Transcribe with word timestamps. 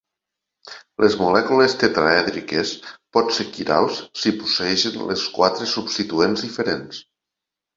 Les 1.03 1.17
molècules 1.19 1.75
tetraèdriques 1.83 2.71
pot 3.17 3.35
ser 3.37 3.47
quirals 3.59 4.01
si 4.23 4.35
posseeixen 4.41 4.99
els 5.05 5.29
quatre 5.37 5.69
substituents 5.75 6.49
diferents. 6.49 7.05